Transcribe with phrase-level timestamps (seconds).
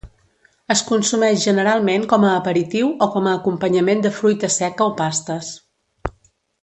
[0.75, 5.53] Es consumeix generalment com a aperitiu o com a acompanyament de fruita seca o pastes.